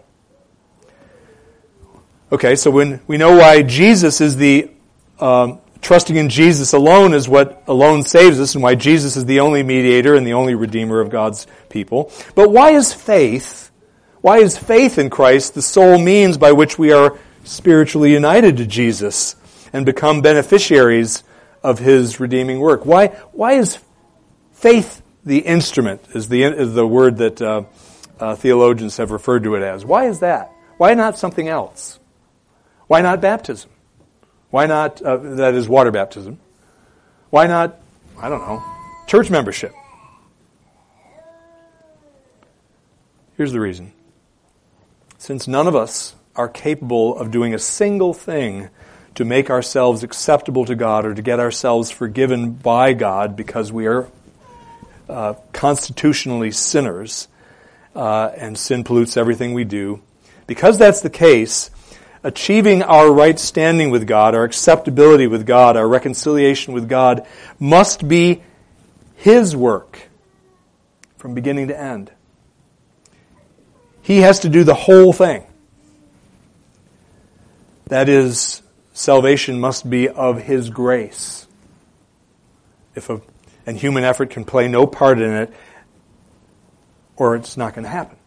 [2.31, 4.71] Okay, so when we know why Jesus is the
[5.19, 9.41] um, trusting in Jesus alone is what alone saves us, and why Jesus is the
[9.41, 12.11] only mediator and the only redeemer of God's people.
[12.35, 13.69] But why is faith?
[14.21, 18.65] Why is faith in Christ the sole means by which we are spiritually united to
[18.65, 19.35] Jesus
[19.71, 21.23] and become beneficiaries
[21.63, 22.85] of his redeeming work.
[22.85, 23.79] Why, why is
[24.51, 27.63] faith the instrument, is the, is the word that uh,
[28.19, 29.85] uh, theologians have referred to it as?
[29.85, 30.51] Why is that?
[30.77, 31.99] Why not something else?
[32.87, 33.71] Why not baptism?
[34.53, 36.39] Why not, uh, that is water baptism?
[37.31, 37.79] Why not,
[38.19, 38.63] I don't know,
[39.07, 39.73] church membership?
[43.35, 43.93] Here's the reason.
[45.17, 48.69] Since none of us are capable of doing a single thing
[49.15, 53.87] to make ourselves acceptable to God or to get ourselves forgiven by God because we
[53.87, 54.07] are
[55.09, 57.27] uh, constitutionally sinners
[57.95, 60.03] uh, and sin pollutes everything we do.
[60.45, 61.71] Because that's the case,
[62.23, 67.27] achieving our right standing with God, our acceptability with God, our reconciliation with God
[67.59, 68.41] must be
[69.15, 70.09] His work
[71.17, 72.11] from beginning to end.
[74.01, 75.45] He has to do the whole thing.
[77.87, 78.61] That is,
[78.93, 81.47] salvation must be of His grace.
[82.95, 83.21] If a,
[83.65, 85.53] and human effort can play no part in it,
[87.15, 88.17] or it's not going to happen.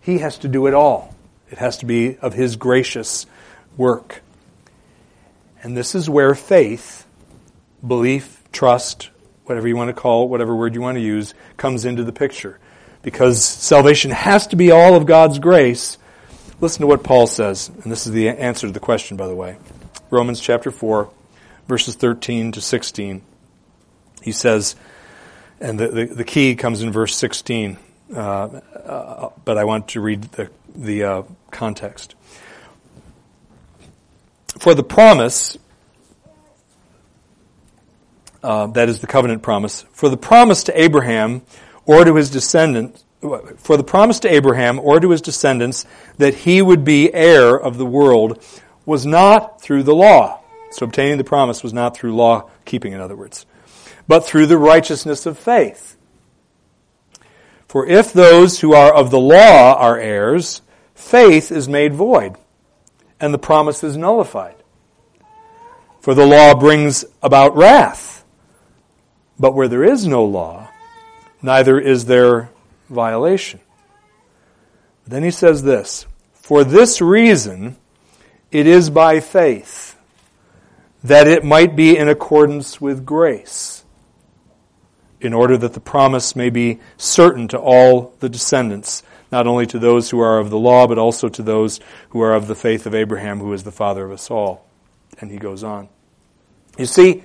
[0.00, 1.14] He has to do it all.
[1.50, 3.26] It has to be of His gracious
[3.76, 4.22] work.
[5.62, 7.06] And this is where faith,
[7.86, 9.10] belief, trust,
[9.44, 12.12] whatever you want to call it, whatever word you want to use, comes into the
[12.12, 12.58] picture.
[13.02, 15.98] Because salvation has to be all of God's grace,
[16.60, 19.34] Listen to what Paul says, and this is the answer to the question, by the
[19.34, 19.58] way.
[20.10, 21.08] Romans chapter 4,
[21.68, 23.22] verses 13 to 16.
[24.22, 24.74] He says,
[25.60, 27.78] and the, the, the key comes in verse 16,
[28.14, 32.14] uh, uh, but I want to read the, the uh, context.
[34.58, 35.56] For the promise,
[38.42, 41.42] uh, that is the covenant promise, for the promise to Abraham
[41.84, 45.84] or to his descendants, for the promise to Abraham or to his descendants
[46.18, 48.42] that he would be heir of the world
[48.86, 50.40] was not through the law.
[50.70, 53.44] So obtaining the promise was not through law keeping, in other words,
[54.06, 55.97] but through the righteousness of faith.
[57.68, 60.62] For if those who are of the law are heirs,
[60.94, 62.36] faith is made void,
[63.20, 64.56] and the promise is nullified.
[66.00, 68.24] For the law brings about wrath.
[69.38, 70.70] But where there is no law,
[71.42, 72.50] neither is there
[72.88, 73.60] violation.
[75.06, 77.76] Then he says this For this reason,
[78.50, 79.96] it is by faith
[81.04, 83.77] that it might be in accordance with grace,
[85.20, 89.02] in order that the promise may be certain to all the descendants,
[89.32, 92.34] not only to those who are of the law, but also to those who are
[92.34, 94.64] of the faith of Abraham, who is the father of us all.
[95.20, 95.88] And he goes on.
[96.78, 97.24] You see,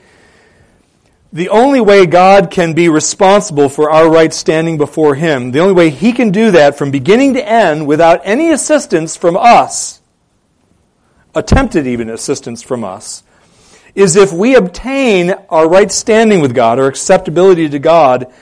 [1.33, 5.73] the only way God can be responsible for our right standing before Him, the only
[5.73, 9.99] way He can do that from beginning to end without any assistance from us,
[11.33, 13.23] attempted even assistance from us,
[13.95, 18.33] is if we obtain our right standing with God, our acceptability to God,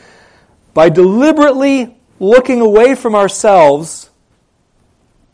[0.73, 4.09] by deliberately looking away from ourselves.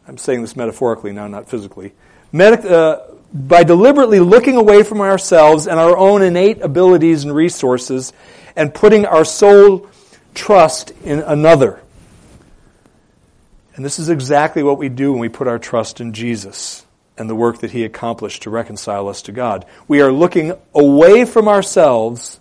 [0.07, 1.93] I'm saying this metaphorically now, not physically.
[2.31, 3.01] Medic, uh,
[3.33, 8.13] by deliberately looking away from ourselves and our own innate abilities and resources
[8.55, 9.87] and putting our sole
[10.33, 11.81] trust in another.
[13.75, 16.86] And this is exactly what we do when we put our trust in Jesus
[17.17, 19.65] and the work that he accomplished to reconcile us to God.
[19.87, 22.39] We are looking away from ourselves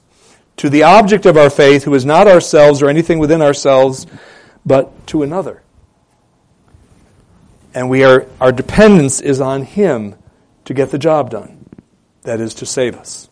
[0.59, 4.07] to the object of our faith, who is not ourselves or anything within ourselves,
[4.65, 5.63] but to another.
[7.75, 10.15] And we are, our dependence is on him
[10.65, 11.67] to get the job done.
[12.23, 13.29] That is to save us.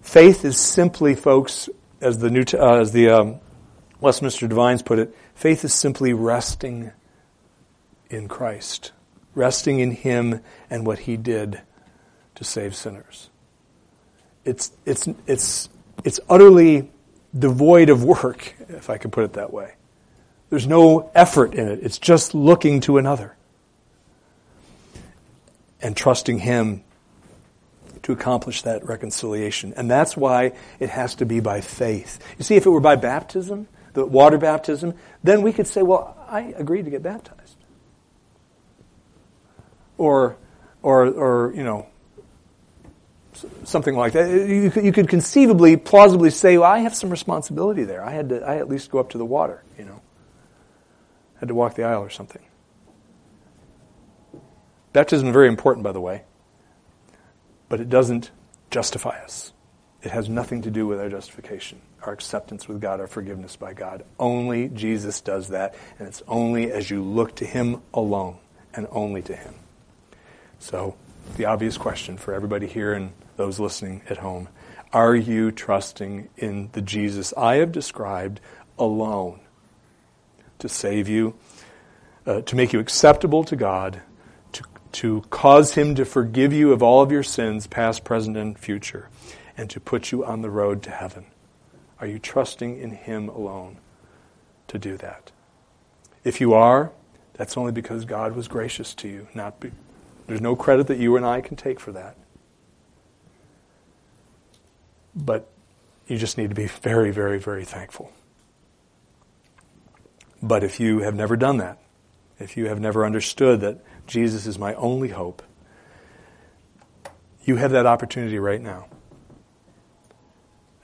[0.00, 1.68] Faith is simply, folks,
[2.00, 3.40] as the, New, uh, as the um,
[4.00, 6.92] Westminster Divines put it, faith is simply resting
[8.08, 8.92] in Christ,
[9.38, 11.62] resting in Him and what He did
[12.34, 13.30] to save sinners.
[14.44, 15.68] It's, it's, it's,
[16.04, 16.90] it's utterly
[17.36, 19.74] devoid of work, if I can put it that way.
[20.50, 21.80] There's no effort in it.
[21.82, 23.36] It's just looking to another
[25.80, 26.82] and trusting Him
[28.02, 29.74] to accomplish that reconciliation.
[29.76, 32.18] And that's why it has to be by faith.
[32.38, 36.16] You see, if it were by baptism, the water baptism, then we could say, well,
[36.28, 37.57] I agreed to get baptized.
[39.98, 40.36] Or,
[40.82, 41.86] or, or you know,
[43.64, 44.30] something like that.
[44.30, 48.02] You you could conceivably, plausibly say, well, I have some responsibility there.
[48.02, 50.00] I had to, I at least go up to the water, you know.
[51.36, 52.42] I had to walk the aisle or something.
[54.92, 56.24] Baptism is very important, by the way,
[57.68, 58.30] but it doesn't
[58.70, 59.52] justify us.
[60.02, 63.74] It has nothing to do with our justification, our acceptance with God, our forgiveness by
[63.74, 64.04] God.
[64.18, 68.38] Only Jesus does that, and it's only as you look to Him alone
[68.74, 69.54] and only to Him.
[70.58, 70.96] So,
[71.36, 74.48] the obvious question for everybody here and those listening at home
[74.92, 78.40] are you trusting in the Jesus I have described
[78.78, 79.40] alone
[80.58, 81.34] to save you,
[82.26, 84.00] uh, to make you acceptable to God,
[84.52, 88.58] to, to cause Him to forgive you of all of your sins, past, present, and
[88.58, 89.08] future,
[89.56, 91.26] and to put you on the road to heaven?
[92.00, 93.78] Are you trusting in Him alone
[94.68, 95.32] to do that?
[96.24, 96.92] If you are,
[97.34, 99.70] that's only because God was gracious to you, not be,
[100.28, 102.16] there's no credit that you and I can take for that.
[105.16, 105.50] But
[106.06, 108.12] you just need to be very, very, very thankful.
[110.42, 111.78] But if you have never done that,
[112.38, 115.42] if you have never understood that Jesus is my only hope,
[117.42, 118.86] you have that opportunity right now.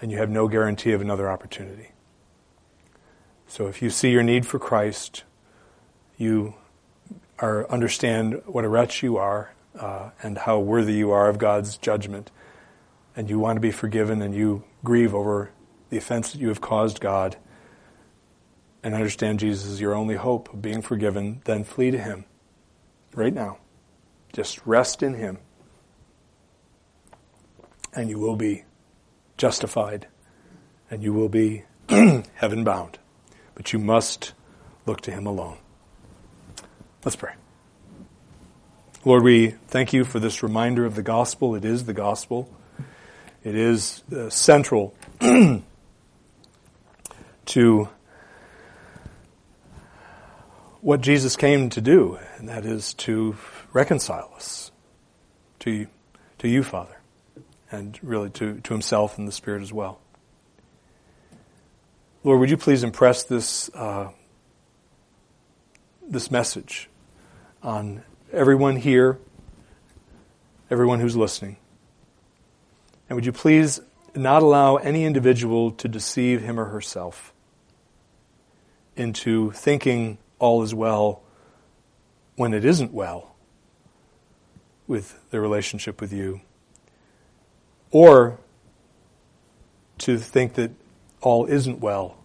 [0.01, 1.90] And you have no guarantee of another opportunity.
[3.47, 5.22] So if you see your need for Christ,
[6.16, 6.55] you
[7.39, 11.76] are, understand what a wretch you are uh, and how worthy you are of God's
[11.76, 12.30] judgment,
[13.16, 15.51] and you want to be forgiven and you grieve over
[15.91, 17.37] the offense that you have caused God,
[18.82, 22.24] and understand Jesus is your only hope of being forgiven, then flee to Him
[23.14, 23.59] right now.
[24.32, 25.39] Just rest in Him,
[27.95, 28.64] and you will be
[29.37, 30.09] justified,
[30.91, 32.99] and you will be heaven bound.
[33.55, 34.32] But you must
[34.87, 35.59] look to Him alone.
[37.05, 37.35] Let's pray.
[39.05, 41.55] Lord, we thank you for this reminder of the gospel.
[41.55, 42.49] It is the gospel.
[43.43, 44.95] It is uh, central
[47.45, 47.89] to
[50.81, 53.37] what Jesus came to do, and that is to
[53.75, 54.73] reconcile us
[55.59, 55.87] to,
[56.39, 56.97] to you, Father,
[57.71, 60.01] and really to, to himself and the Spirit as well.
[62.23, 64.09] Lord, would you please impress this, uh,
[66.09, 66.89] this message
[67.65, 69.19] on everyone here,
[70.71, 71.57] everyone who's listening?
[73.09, 73.81] And would you please
[74.15, 77.33] not allow any individual to deceive him or herself
[78.97, 81.23] into thinking all is well
[82.37, 83.35] when it isn't well
[84.87, 86.41] with their relationship with you.
[87.91, 88.39] Or
[89.99, 90.73] to think that
[91.21, 92.19] all isn't well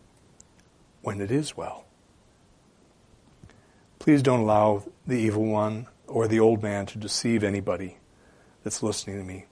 [1.01, 1.85] when it is well.
[3.99, 7.97] Please don't allow the evil one or the old man to deceive anybody
[8.63, 9.45] that's listening to me.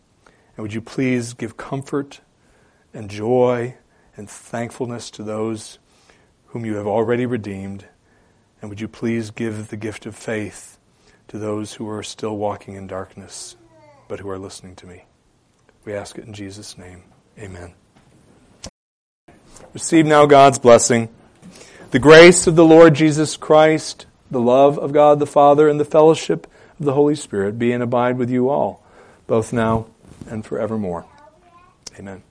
[0.56, 2.22] And would you please give comfort
[2.93, 3.76] and joy
[4.16, 5.78] and thankfulness to those
[6.48, 7.86] whom you have already redeemed
[8.62, 10.78] and would you please give the gift of faith
[11.28, 13.56] to those who are still walking in darkness,
[14.08, 15.06] but who are listening to me?
[15.86, 17.04] We ask it in Jesus' name.
[17.38, 17.74] Amen.
[19.74, 21.10] Receive now God's blessing.
[21.91, 25.86] The grace of the Lord Jesus Christ, the love of God the Father, and the
[25.86, 26.48] fellowship
[26.80, 28.84] of the Holy Spirit be and abide with you all,
[29.26, 29.88] both now
[30.30, 31.06] and forevermore.
[31.98, 32.24] Amen.